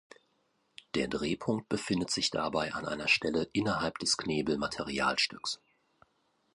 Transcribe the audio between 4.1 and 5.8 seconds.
Knebel-Materialstücks.